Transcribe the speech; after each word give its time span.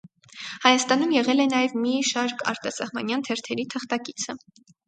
Հայաստանում 0.63 1.13
եղել 1.15 1.43
է 1.43 1.45
նաև 1.51 1.77
մի 1.83 1.93
շարք 2.13 2.43
արտասահմանյան 2.53 3.29
թերթերի 3.29 3.71
թղթակիցը։ 3.75 4.41